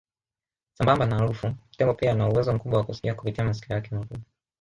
[0.73, 4.23] Sambamba na harufu tembo pia ana uwezo mkubwa wa kusikia kupitia masikio yake makubwa